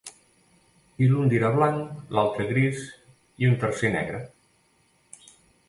[1.05, 1.83] I l’un dirà blanc,
[2.19, 2.81] l’altre gris
[3.45, 4.25] i un tercer negre.